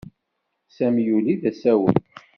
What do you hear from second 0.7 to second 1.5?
Sami yuli d